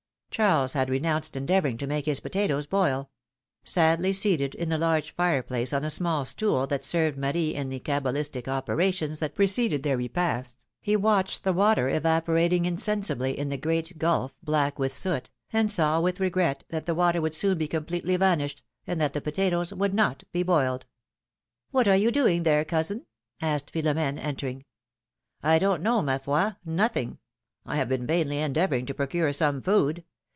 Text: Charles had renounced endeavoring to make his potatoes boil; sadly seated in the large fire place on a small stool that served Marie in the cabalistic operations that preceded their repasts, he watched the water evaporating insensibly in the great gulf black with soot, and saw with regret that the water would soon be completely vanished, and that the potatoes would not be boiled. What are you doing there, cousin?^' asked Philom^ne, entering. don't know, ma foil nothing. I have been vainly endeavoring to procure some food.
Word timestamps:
Charles 0.33 0.71
had 0.71 0.89
renounced 0.89 1.35
endeavoring 1.35 1.77
to 1.77 1.85
make 1.85 2.05
his 2.05 2.21
potatoes 2.21 2.65
boil; 2.65 3.09
sadly 3.65 4.13
seated 4.13 4.55
in 4.55 4.69
the 4.69 4.77
large 4.77 5.13
fire 5.13 5.43
place 5.43 5.73
on 5.73 5.83
a 5.83 5.89
small 5.89 6.23
stool 6.23 6.65
that 6.67 6.85
served 6.85 7.17
Marie 7.17 7.53
in 7.53 7.67
the 7.67 7.81
cabalistic 7.81 8.47
operations 8.47 9.19
that 9.19 9.35
preceded 9.35 9.83
their 9.83 9.97
repasts, 9.97 10.65
he 10.79 10.95
watched 10.95 11.43
the 11.43 11.51
water 11.51 11.89
evaporating 11.89 12.63
insensibly 12.63 13.37
in 13.37 13.49
the 13.49 13.57
great 13.57 13.97
gulf 13.97 14.33
black 14.41 14.79
with 14.79 14.93
soot, 14.93 15.29
and 15.51 15.69
saw 15.69 15.99
with 15.99 16.21
regret 16.21 16.63
that 16.69 16.85
the 16.85 16.95
water 16.95 17.19
would 17.19 17.33
soon 17.33 17.57
be 17.57 17.67
completely 17.67 18.15
vanished, 18.15 18.63
and 18.87 19.01
that 19.01 19.11
the 19.11 19.19
potatoes 19.19 19.73
would 19.73 19.93
not 19.93 20.23
be 20.31 20.43
boiled. 20.43 20.85
What 21.71 21.89
are 21.89 21.97
you 21.97 22.09
doing 22.09 22.43
there, 22.43 22.63
cousin?^' 22.63 23.03
asked 23.41 23.73
Philom^ne, 23.73 24.17
entering. 24.17 24.63
don't 25.43 25.83
know, 25.83 26.01
ma 26.01 26.19
foil 26.19 26.55
nothing. 26.63 27.19
I 27.65 27.75
have 27.75 27.89
been 27.89 28.07
vainly 28.07 28.37
endeavoring 28.39 28.85
to 28.85 28.93
procure 28.93 29.33
some 29.33 29.61
food. 29.61 30.05